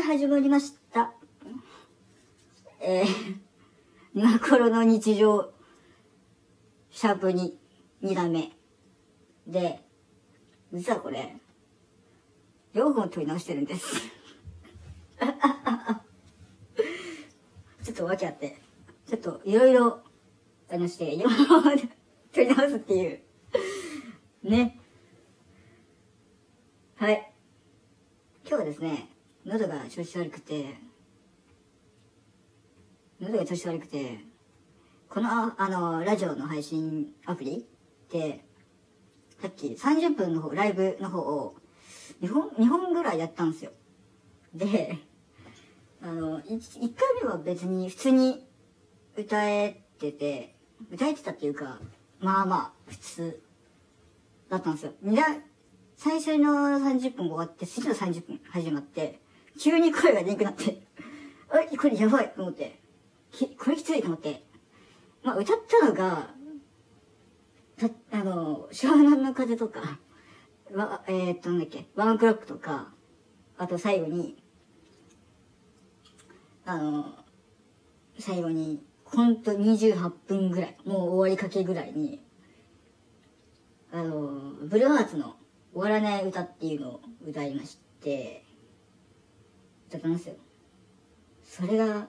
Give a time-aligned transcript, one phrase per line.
[0.00, 1.12] はい、始まりました。
[2.80, 3.36] えー、
[4.14, 5.52] 今頃の日常、
[6.90, 7.52] シャープ2、
[8.02, 8.50] 2段目。
[9.46, 9.84] で、
[10.72, 11.36] 実はこれ、
[12.72, 14.00] 4本取り直してるんです。
[17.84, 18.56] ちょっと訳あって、
[19.06, 20.00] ちょっといろいろ、
[20.70, 21.78] あのして、4本
[22.32, 23.20] 取り直すっていう。
[24.44, 24.80] ね。
[26.96, 27.34] はい。
[28.48, 29.10] 今日はですね、
[29.50, 30.76] 喉が調子悪くて、
[33.20, 34.20] 喉が調子悪くて、
[35.08, 37.66] この、ああの、ラジオの配信アプリ
[38.12, 38.44] で、
[39.42, 41.56] さっき30分の方、ライブの方を、
[42.22, 43.72] 2本、2本ぐらいやったんですよ。
[44.54, 44.98] で、
[46.00, 48.46] あの、1, 回目は別に普通に
[49.16, 50.54] 歌えてて、
[50.92, 51.80] 歌えてたっていうか、
[52.20, 53.42] まあまあ、普通
[54.48, 54.92] だったんですよ。
[55.96, 59.18] 最初の30分終わって、次の30分始まって、
[59.60, 60.80] 急に声が出なくなって、
[61.50, 62.80] あこれやばいと思って、
[63.58, 64.42] これきついと思って、
[65.22, 66.34] まあ歌ったのが、
[67.76, 70.00] た、あの、湘南の風とか、
[70.72, 72.94] わ、えー、っと、なんだっけ、ワンクロックとか、
[73.58, 74.42] あと最後に、
[76.64, 77.14] あの、
[78.18, 82.22] 最後に、ほんと28分ぐらい、もう終わりかけぐらいに、
[83.92, 85.36] あの、ブルーハーツの
[85.74, 88.42] 終わらない歌っていうのを歌いまして、
[89.90, 90.34] 歌ったんですよ。
[91.44, 92.06] それが、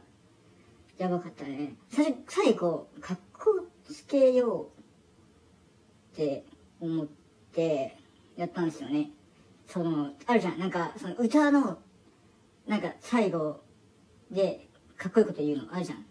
[1.00, 1.74] やばかったね。
[1.90, 6.46] 最初、最後、かっこつけようって
[6.80, 7.08] 思っ
[7.52, 7.98] て、
[8.38, 9.09] やったんですよね。
[9.68, 10.59] その、あるじゃん。
[10.59, 11.80] なんか、その歌の、
[12.68, 13.62] なんか最後
[14.30, 16.06] で、かっこいいこと言うのあるじゃん。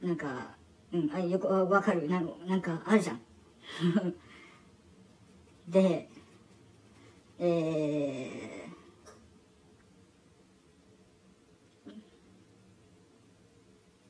[0.00, 0.56] なんか、
[0.92, 2.08] うん、あよくわわかる。
[2.08, 3.20] なん、なんかあるじゃん。
[5.68, 6.08] で、
[7.38, 8.67] えー、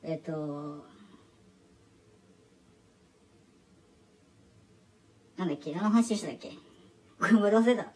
[0.09, 0.87] えっ、と、
[5.37, 6.53] なんだっけ何の話したっけ？
[7.21, 7.93] これも忘れた。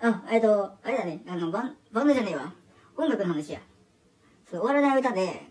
[0.00, 1.24] あ、えっ、と、あれだね。
[1.26, 2.54] あの、バン、バンドじゃねえわ。
[2.96, 3.60] 音楽の話や。
[4.48, 5.50] そう、終わらない歌で、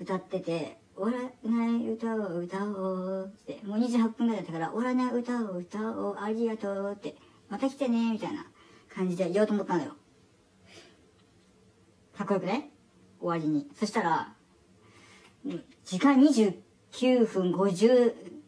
[0.00, 7.14] 歌ってて、終わらない歌を歌おうって、もう28分ぐらいだったから、終わらない歌を歌おう、ありがとうって、
[7.48, 8.44] また来てね、みたいな
[8.92, 9.94] 感じで言おうと思ったのよ。
[12.16, 12.77] かっこよくなね
[13.20, 13.68] 終わりに。
[13.74, 14.34] そしたら、
[15.84, 18.38] 時間29分50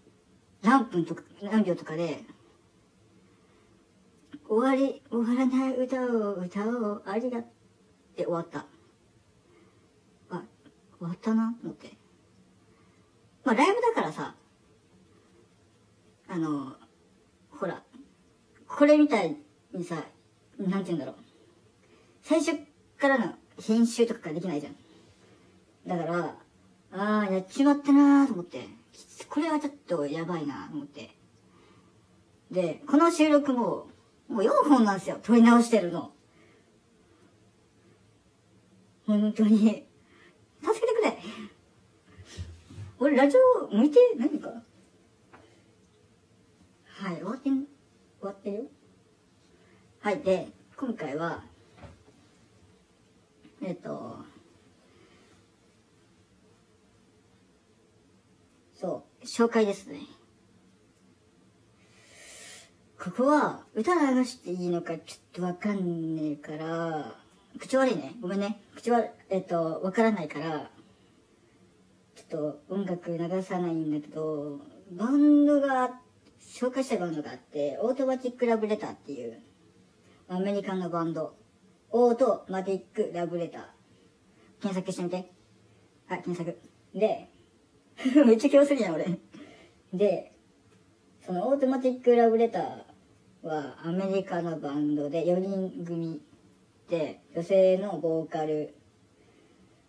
[0.63, 2.23] 何分とか、何秒とかで、
[4.49, 7.43] 終わり、終わらない歌を歌おう、ありがっ
[8.17, 8.67] て終わった。
[10.31, 10.43] あ、
[10.99, 11.93] 終わったな、と思って。
[13.45, 14.35] まあ、ライブだからさ、
[16.29, 16.77] あの、
[17.51, 17.83] ほら、
[18.69, 19.37] これみたい
[19.73, 20.05] にさ、
[20.59, 21.15] なんて言うんだろう。
[22.23, 22.59] 最初
[22.99, 24.77] からの編集とかができないじゃん。
[25.87, 26.37] だから、
[26.93, 28.67] ああ、やっちまったなーと思って、
[29.29, 31.11] これはちょっとやばいなと思って。
[32.51, 33.89] で、この収録も、
[34.29, 35.19] もう4本なんですよ。
[35.23, 36.13] 撮り直してるの。
[39.07, 39.87] 本当に。
[40.63, 41.19] 助けてくれ。
[42.99, 43.37] 俺、ラジ
[43.71, 44.49] オ向いて何か？
[46.87, 47.67] はい、終わってん、終
[48.21, 48.65] わってるよ。
[50.01, 51.43] はい、で、今回は、
[53.63, 54.17] えっと、
[58.75, 60.01] そう、紹介ですね。
[62.99, 67.15] ここは歌流していいのかちょっとわかんねえから、
[67.59, 68.15] 口悪いね。
[68.21, 68.63] ごめんね。
[68.75, 70.71] 口悪、えっと、わからないから、
[72.15, 74.61] ちょっと音楽流さないんだけど、
[74.93, 76.01] バンドが、
[76.41, 79.41] 紹介したバンドがあって、オートマティックラブレターっていう、
[80.29, 81.35] アメリカのバンド、
[81.93, 83.63] オートマティックラブレター。
[84.63, 85.33] 検索してみて。
[86.07, 86.57] はい、検索。
[86.95, 87.29] で、
[88.27, 89.19] めっちゃ気をするやん、俺。
[89.93, 90.33] で、
[91.27, 96.23] そのオートマティックラブレターはアメリカのバンドで4人組
[96.89, 98.75] で女性のボーカル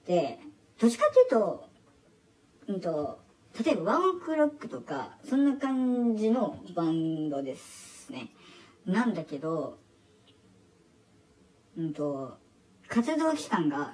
[0.07, 0.39] で、
[0.79, 1.69] どっちかっていうと、
[2.67, 3.19] うんと、
[3.63, 8.31] 例えばワンクロックとか、そんな感じのバンドですね。
[8.85, 9.77] なんだけど、
[11.77, 12.37] うんと、
[12.87, 13.93] 活動期間が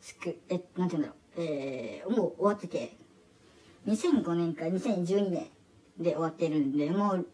[0.00, 2.96] つく、え、なんて言うんだろう、えー、もう終わってて、
[3.86, 5.46] 2005年から2012年
[5.98, 7.26] で終わってるんで、もう、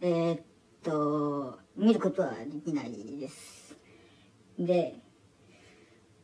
[0.00, 0.40] えーっ
[0.82, 3.76] と、見ることはできないです。
[4.58, 4.96] で、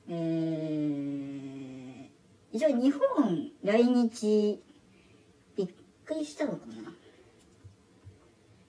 [0.09, 2.07] えー、
[2.53, 4.61] 一応日本来日、
[5.57, 5.75] 一
[6.05, 6.75] 回したのかな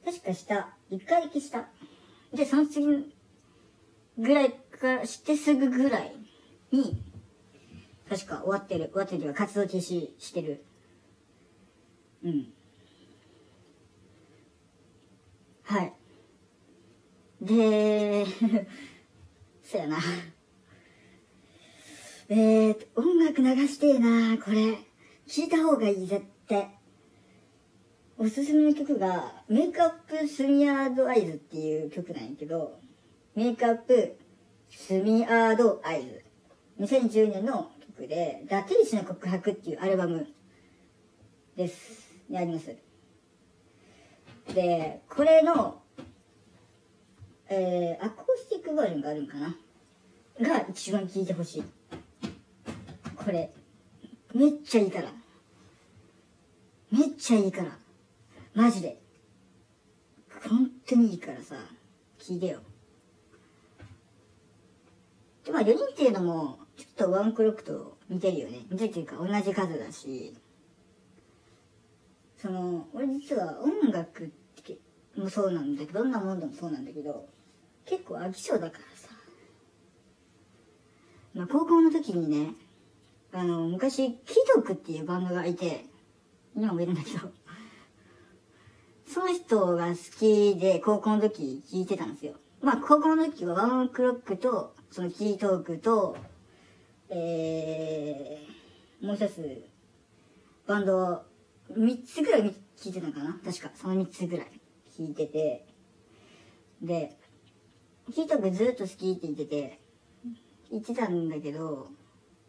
[0.06, 0.70] 確かした。
[0.90, 1.68] 一回だけした。
[2.34, 2.86] で、その次
[4.18, 6.16] ぐらいからしてすぐぐらい
[6.72, 7.04] に、
[8.10, 10.66] 確か終わってる、終わってるというか活動停止してる。
[12.24, 12.54] うん。
[15.64, 15.94] はい。
[17.42, 18.26] で、
[19.64, 19.98] そうやな。
[22.30, 24.78] えーと、音楽流してえな、これ。
[25.28, 26.78] 聞いた方がいい、絶対。
[28.18, 32.80] おすすめの曲が、メイクアップスミアードアイズっていう曲なんやけど、
[33.38, 34.18] メイクアップ
[34.68, 36.24] スミアードアイズ。
[36.80, 40.28] 2010年の曲で、ダテイシの告白っていうアルバム
[41.56, 42.10] です。
[42.28, 42.76] にあります。
[44.56, 45.84] で、これの、
[47.48, 49.56] えー、アコースティックバージョンがあるんかな？
[50.42, 51.64] が一番聴いてほしい。
[53.16, 53.52] これ、
[54.34, 55.12] めっちゃいいから。
[56.92, 57.78] めっちゃいいから。
[58.56, 58.98] マジで。
[60.50, 61.54] 本当にいいからさ、
[62.18, 62.62] 聞いてよ。
[65.48, 68.66] で、まあ4人っていうのも、ちょっとワンクロックと似てるよね。
[68.70, 70.36] 似てるっていうか同じ数だし、
[72.38, 74.30] その、俺実は音楽
[75.16, 77.30] もそうなんだけど、どんなもんでもそうなんだけど、
[77.86, 79.08] 結構飽き性だからさ。
[81.34, 82.54] まあ高校の時にね、
[83.32, 85.86] あの、昔、貴族っていうバンドがいて、
[86.58, 87.32] 今もいるんだけど、
[89.08, 92.34] その人が好きで高校の時聴いてたんですよ。
[92.62, 96.18] まあ高校の時はワンクロックと、そのキートークと、
[97.10, 99.64] えー、もう一つ、
[100.66, 101.24] バンド、
[101.76, 103.40] 三つぐらい聴いてたかな？
[103.44, 104.48] 確か、その三つぐらい
[104.98, 105.66] 聴いてて、
[106.82, 107.18] で、
[108.14, 109.80] キートークずっと好きって言ってて、
[110.72, 111.90] 言ってたんだけど、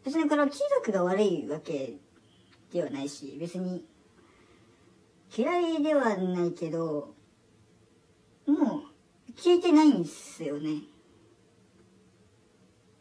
[0.03, 1.97] 別にこの貴族が悪いわけ
[2.73, 3.85] ではないし、別に
[5.35, 7.13] 嫌いではないけど、
[8.47, 8.88] もう
[9.39, 10.81] 聞いてないんですよね。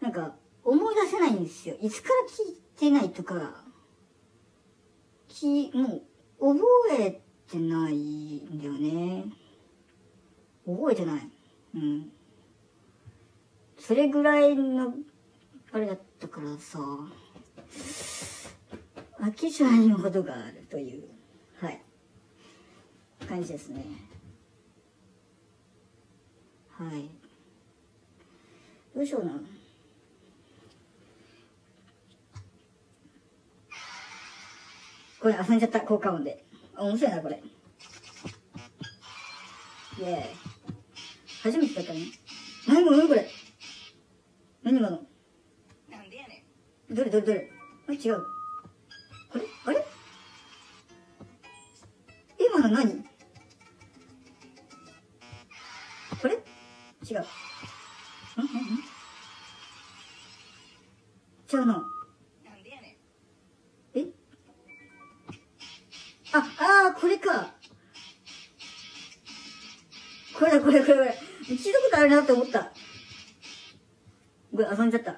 [0.00, 1.76] なんか思い出せないんですよ。
[1.80, 3.64] いつから聞いてないとか、
[5.28, 6.02] き、も
[6.40, 7.20] う覚え
[7.50, 9.24] てないんだよね。
[10.66, 11.30] 覚えてない。
[11.74, 12.10] うん。
[13.78, 14.94] それぐらいの、
[15.72, 16.78] あれだったからさ、
[19.20, 21.04] 飽き性にも程があるという、
[21.60, 21.80] はい、
[23.26, 24.07] 感じですね。
[26.78, 27.10] はい。
[28.94, 29.32] どうしような。
[35.20, 36.44] これ遊んじゃった、効果音で。
[36.76, 37.42] あ面白いな、これ。
[39.98, 40.22] イェーイ。
[41.42, 42.00] 初めてだったね。
[42.68, 43.28] 何も何これ。
[44.62, 45.02] 何今の？
[45.90, 46.44] なんでやね
[46.88, 47.50] どれどれどれ
[47.88, 48.24] あ、違う。
[49.32, 49.44] あれ？
[49.64, 49.84] あれ？
[52.38, 53.04] 今の何？
[57.08, 57.18] 違う。
[57.18, 57.28] んんん
[61.46, 61.72] ちゃうな。
[61.72, 61.76] ん
[62.44, 62.98] なんでやね
[63.94, 64.06] え？
[66.32, 67.54] あ、あー、これか。
[70.38, 71.18] これだ、これ、これ、これ。
[71.46, 72.64] 聞いたことあるなって思った。
[72.64, 72.72] こ
[74.58, 75.16] れ遊んじゃった。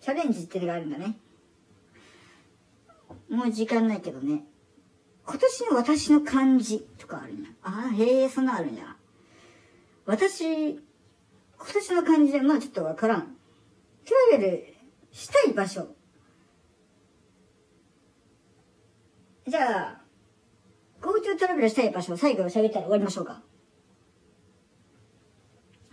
[0.00, 1.18] チャレンジってのがあるんだね。
[3.28, 4.44] もう時間ないけどね。
[5.26, 7.50] 今年の私の漢字とかあるんや。
[7.62, 8.96] ああ、へえ、そんなのあるんや。
[10.06, 10.44] 私、
[10.74, 10.80] 今
[11.74, 13.36] 年の漢字で、まあちょっとわからん。
[14.04, 14.74] トラベル
[15.12, 15.88] したい場所。
[19.46, 20.00] じゃあ、
[21.00, 23.42] GoTo トラベルしたい場所を最後に喋ったら終わりましょうか。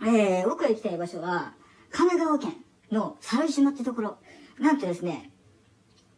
[0.02, 1.54] えー、僕が行きたい場所は、
[1.90, 4.18] 神奈川県の猿島ってところ。
[4.58, 5.30] なんとですね、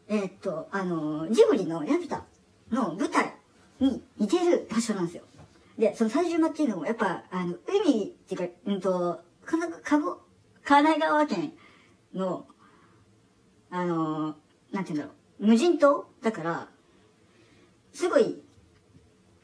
[0.09, 2.25] えーっと、あのジブリのラピュタ
[2.71, 3.35] の舞台
[3.79, 5.25] に似てる場所なんですよ。
[5.79, 10.21] で、その猿島っていうのも、やっぱ、あの、海っていうか、うんと、かな、かご、
[10.65, 11.53] 神奈川県
[12.15, 12.47] の、
[13.71, 14.37] あの
[14.73, 16.69] なんて言うんだろう、無人島だから、
[17.93, 18.43] すごい、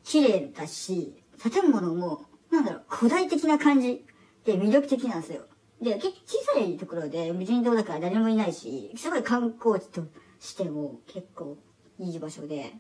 [0.05, 4.05] 綺麗だし、建物も、なんだろう、古代的な感じ
[4.45, 5.47] で魅力的なんですよ。
[5.83, 10.07] で、結構小さいところで無人島だから誰もいないし、すごい観光地と
[10.39, 11.59] しても結構
[11.99, 12.73] いい場所で、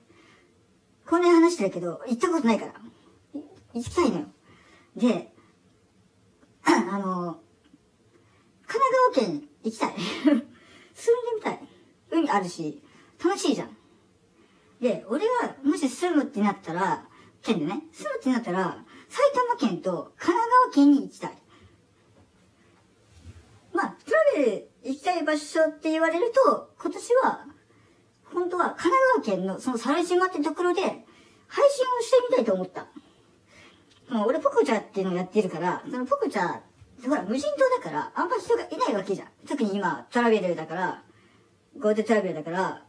[1.06, 2.74] こんなに話してるけど、行ったことないから、
[3.76, 4.26] 行きたいのよ。
[4.96, 5.32] で、
[6.64, 7.38] あの、
[8.66, 9.94] 神奈川県行きたい。
[10.24, 10.44] 住んで
[11.36, 11.68] みたい。
[12.10, 12.82] 海あるし、
[13.22, 13.76] 楽しいじゃん。
[14.80, 17.06] で、俺がもし住むってなったら、
[17.42, 21.42] 県でね、住むってなったら、埼玉県と神奈川県に行きたい。
[23.74, 27.46] まあ、トラベル行きたい場所って言われると、今年は、
[28.24, 32.86] 本当は神奈川県のその猿島ってところで、配信をしてみたいと思った。
[34.08, 36.60] まあ俺ポコチャっていうのをやってるから、そのポコチャ、
[37.06, 39.28] ほら無人島だから、あんま人がいないわけじゃん。
[39.46, 41.02] 特に今、トラベルだから、
[41.78, 42.82] GoTo トラベルだから、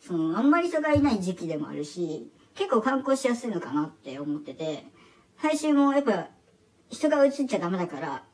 [0.00, 4.84] その、あんまり人がいない時期でもあるし、結構観光しやすいのかなって思ってて、
[5.36, 6.28] 配信もやっぱ、
[6.88, 8.24] 人が映っちゃダメだから、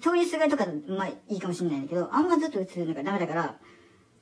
[0.00, 3.56] 通りすがりとか、まあいいかもしれないんだけど、あんまずっと映るのがダメだから、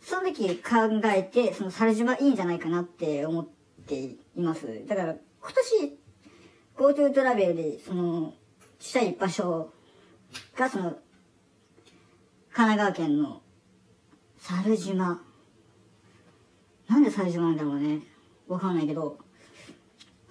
[0.00, 3.48] その時考えて、その猿島いいんじゃないかなって思っ
[3.86, 4.86] ています。
[4.86, 5.98] だから、今年、
[6.76, 8.34] GoTo トラベルで、その、
[8.80, 9.72] したい場所
[10.56, 10.90] が、その、
[12.52, 13.42] 神奈川県の
[14.38, 15.22] 猿島。
[16.88, 18.00] なんで猿島なんだろうね。
[18.48, 19.18] わかんないけど、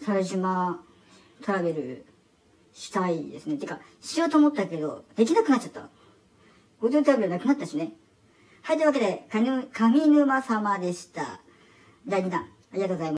[0.01, 0.83] 猿島
[1.41, 2.05] トラベル
[2.73, 3.57] したいですね。
[3.57, 5.89] てか、しようと思ったけど、できなくなっちゃった。
[6.81, 7.93] GoTo トラベルなくなったしね。
[8.62, 11.41] はい、というわけで、かぬ上沼様でした。
[12.07, 13.12] 第2弾、ありがとうございます。